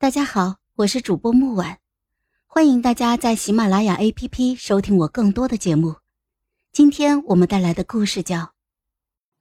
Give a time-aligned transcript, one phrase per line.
[0.00, 1.76] 大家好，我是主播木婉，
[2.46, 5.96] 欢迎大家在喜马拉雅 APP 收听我更多的节目。
[6.72, 8.36] 今天我们带来的故事叫《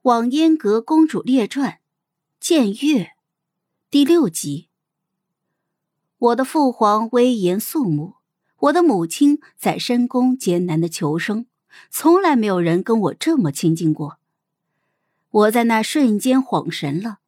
[0.01, 1.71] 网烟阁公主列传》
[2.41, 3.11] 剑月
[3.89, 4.67] 第六集。
[6.17, 8.15] 我的父皇威严肃穆，
[8.57, 11.45] 我的母亲在深宫艰难的求生，
[11.89, 14.17] 从来没有人跟我这么亲近过。
[15.31, 17.19] 我在那瞬间恍神了。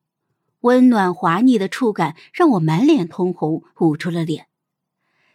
[0.61, 4.47] 温暖滑腻的触感让我满脸通红，捂住了脸。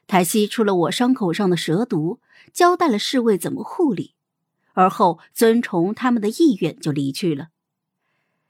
[0.06, 2.20] 他吸出了我伤口上的蛇毒，
[2.52, 4.14] 交代了侍卫怎么护理，
[4.72, 7.48] 而后遵从他们的意愿就离去了。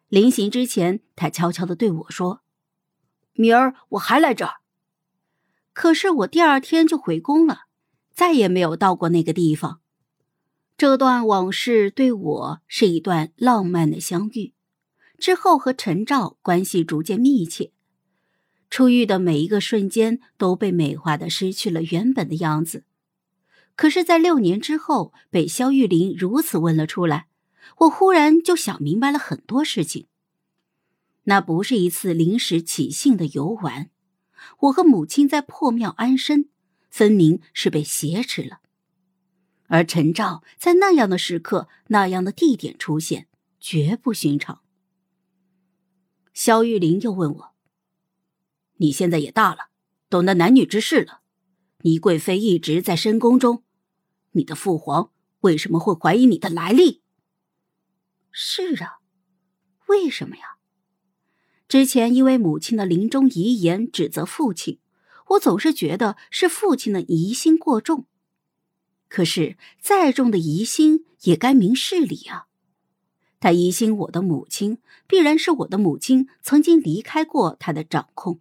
[0.08, 2.42] 临行之前，他悄悄的对我说
[3.32, 4.56] ：“明儿我还来这儿。”
[5.72, 7.62] 可是我第二天就回宫了，
[8.12, 9.80] 再也没有到过那个地方。
[10.76, 14.52] 这段往事对我是一段浪漫的相遇。
[15.18, 17.70] 之后和陈照关系逐渐密切，
[18.70, 22.84] 出狱的每一个瞬间都被美化的失去了原本的样子。
[23.74, 27.26] 可是，在六年之后被萧玉林如此问了出来，
[27.78, 30.06] 我忽然就想明白了很多事情。
[31.24, 33.90] 那不是一次临时起兴的游玩，
[34.60, 36.48] 我和母亲在破庙安身，
[36.88, 38.60] 分明是被挟持了。
[39.68, 43.26] 而陈照在那样的时刻、那样的地点出现，
[43.60, 44.60] 绝不寻常。
[46.36, 47.54] 萧玉林又问我
[48.76, 49.70] ：“你现在也大了，
[50.10, 51.22] 懂得男女之事了。
[51.78, 53.64] 倪贵妃一直在深宫中，
[54.32, 57.00] 你的父皇为什么会怀疑你的来历
[58.30, 58.98] ？”“是啊，
[59.86, 60.58] 为什么呀？
[61.68, 64.78] 之前因为母亲的临终遗言指责父亲，
[65.28, 68.06] 我总是觉得是父亲的疑心过重。
[69.08, 72.48] 可是再重的疑心也该明事理啊。”
[73.38, 78.40] 他疑心我的母亲，必然是我的母亲曾经离开过他的掌控。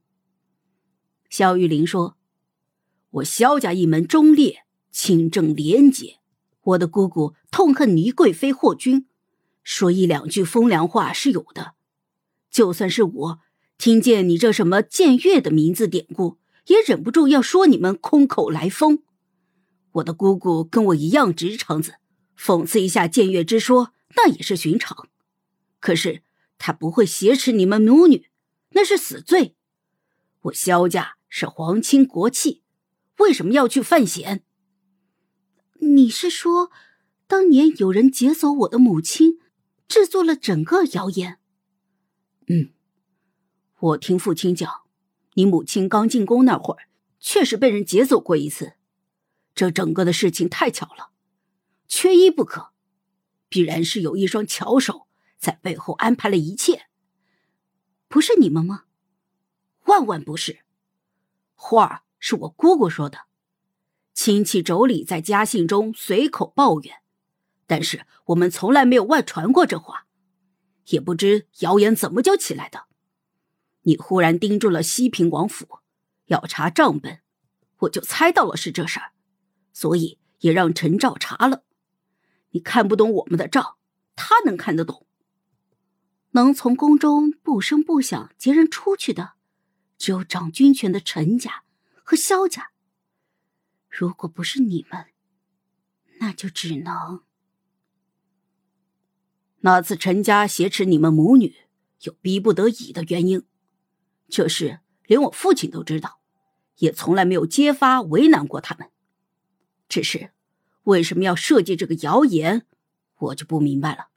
[1.29, 2.15] 萧玉林说
[3.11, 6.19] ：“我萧家一门忠烈、清正廉洁，
[6.61, 9.05] 我的姑姑痛恨倪贵妃霍君，
[9.63, 11.73] 说一两句风凉话是有的。
[12.49, 13.39] 就算是我
[13.77, 19.03] 听见你这什么僭越的名字典故，也忍不住要说你们空口来风。
[19.91, 21.95] 我的姑姑跟我一样直肠子，
[22.39, 25.09] 讽刺一下僭越之说。”那也是寻常，
[25.79, 26.23] 可是
[26.57, 28.29] 他不会挟持你们母女，
[28.69, 29.55] 那是死罪。
[30.43, 32.61] 我萧家是皇亲国戚，
[33.17, 34.43] 为什么要去犯险？
[35.79, 36.71] 你是说，
[37.27, 39.39] 当年有人劫走我的母亲，
[39.87, 41.39] 制作了整个谣言？
[42.47, 42.69] 嗯，
[43.79, 44.83] 我听父亲讲，
[45.33, 46.87] 你母亲刚进宫那会儿，
[47.19, 48.73] 确实被人劫走过一次。
[49.53, 51.09] 这整个的事情太巧了，
[51.87, 52.71] 缺一不可。
[53.55, 55.07] 必然是有一双巧手
[55.37, 56.87] 在背后安排了一切，
[58.09, 58.83] 不是你们吗？
[59.85, 60.65] 万万不是，
[61.53, 63.19] 话是我姑姑说的，
[64.13, 66.97] 亲戚妯娌在家信中随口抱怨，
[67.65, 70.05] 但是我们从来没有外传过这话，
[70.87, 72.87] 也不知谣言怎么就起来的。
[73.83, 75.79] 你忽然盯住了西平王府，
[76.25, 77.21] 要查账本，
[77.77, 79.13] 我就猜到了是这事儿，
[79.71, 81.63] 所以也让陈照查了。
[82.55, 83.75] 你看不懂我们的账，
[84.15, 85.05] 他能看得懂。
[86.31, 89.33] 能从宫中不声不响劫人出去的，
[89.97, 91.65] 只有掌军权的陈家
[92.01, 92.71] 和萧家。
[93.89, 95.07] 如果不是你们，
[96.21, 97.23] 那就只能……
[99.59, 101.55] 那次陈家挟持你们母女，
[102.03, 103.45] 有逼不得已的原因，
[104.29, 106.21] 这事连我父亲都知道，
[106.77, 108.89] 也从来没有揭发为难过他们，
[109.89, 110.31] 只是。
[110.85, 112.65] 为什么要设计这个谣言？
[113.17, 114.07] 我就不明白了。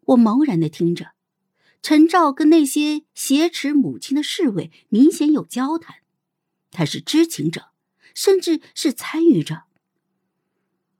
[0.00, 1.12] 我茫然的听着，
[1.82, 5.96] 陈照跟那些挟持母亲的侍卫明显有交谈，
[6.70, 7.72] 他是知情者，
[8.14, 9.64] 甚至是参与者。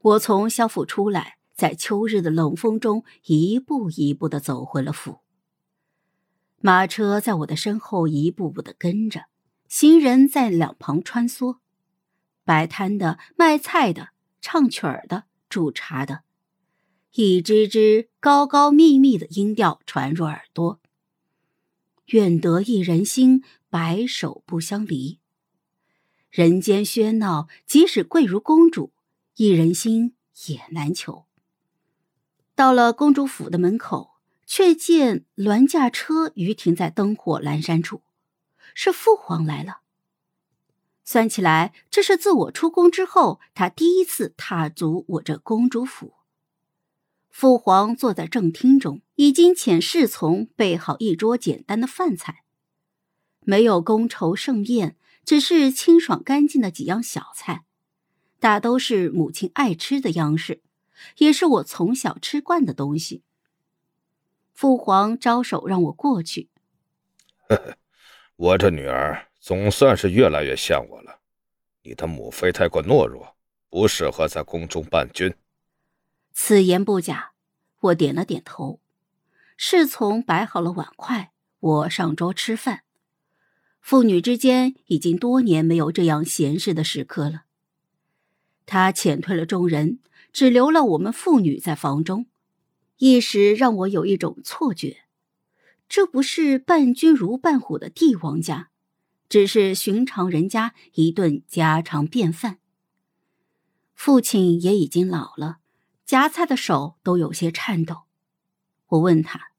[0.01, 5.21] 我从萧府出来，在秋日的冷风中一步一步的走回了府。
[6.61, 9.27] 马车在我的身后一步步的跟着，
[9.69, 11.59] 行人在两旁穿梭，
[12.45, 14.11] 摆摊的、卖菜的。
[14.41, 16.23] 唱曲儿的、煮茶的，
[17.13, 20.81] 一支支高高密密的音调传入耳朵。
[22.07, 25.19] 愿得一人心，白首不相离。
[26.31, 28.93] 人间喧闹，即使贵如公主，
[29.37, 30.15] 一人心
[30.47, 31.27] 也难求。
[32.55, 34.15] 到了公主府的门口，
[34.47, 38.03] 却见銮驾车于停在灯火阑珊处，
[38.75, 39.81] 是父皇来了。
[41.11, 46.13] 算起来，这是自我出宫之后，他第一次踏足我这公主府。
[47.31, 52.45] 父皇坐在正厅中，已经遣侍从备好一桌简单的饭菜。
[53.41, 57.65] 没有觥筹盛宴，只是清爽干净的几样小菜，
[58.39, 60.61] 大都是母亲爱吃的样式，
[61.17, 63.23] 也是我从小吃惯的东西。
[64.53, 66.51] 父皇招手让我过去。
[67.49, 67.79] 呵呵，
[68.37, 71.21] 我这女儿总算是越来越像我了。
[71.83, 73.35] 你的母妃太过懦弱，
[73.71, 75.35] 不适合在宫中伴君。
[76.35, 77.33] 此言不假，
[77.81, 78.79] 我点了点头。
[79.57, 82.83] 侍从摆好了碗筷，我上桌吃饭。
[83.81, 87.45] 父女之间已经多年没有这样闲适的时刻了。
[88.67, 90.01] 他遣退了众人，
[90.31, 92.27] 只留了我们父女在房中，
[92.99, 95.05] 一时让我有一种错觉：
[95.89, 98.69] 这不是伴君如伴虎的帝王家，
[99.29, 102.59] 只是寻常人家一顿家常便饭。
[103.95, 105.59] 父亲也已经老了，
[106.05, 108.05] 夹菜的手都有些颤抖。
[108.87, 109.53] 我问他：“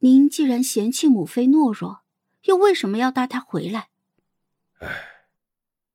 [0.00, 2.02] 您既然嫌弃母妃懦弱？”
[2.46, 3.88] 又为什么要带她回来？
[4.78, 4.88] 唉，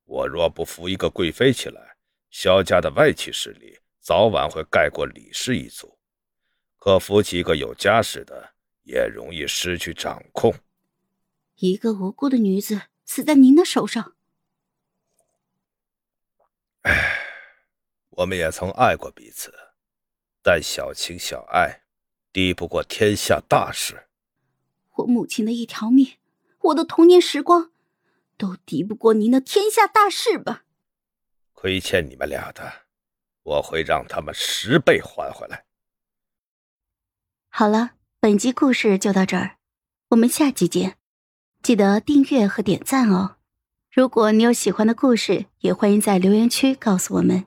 [0.04, 1.96] 我若不扶一个贵妃起来，
[2.30, 5.98] 萧家的外戚势力早晚会盖过李氏一族；
[6.78, 10.54] 可扶起一个有家室的，也容易失去掌控。
[11.62, 14.16] 一个无辜的女子死在您的手上。
[16.82, 17.20] 唉，
[18.10, 19.54] 我们也曾爱过彼此，
[20.42, 21.84] 但小情小爱，
[22.32, 24.08] 抵不过天下大事。
[24.94, 26.16] 我母亲的一条命。
[26.62, 27.70] 我的童年时光，
[28.36, 30.64] 都敌不过您的天下大事吧？
[31.52, 32.86] 亏欠你们俩的，
[33.44, 35.64] 我会让他们十倍还回来。
[37.50, 39.58] 好了，本集故事就到这儿，
[40.08, 40.98] 我们下集见，
[41.62, 43.36] 记得订阅和点赞哦。
[43.94, 47.44] 如果你有喜欢的故事，也欢迎在留言区告诉我们。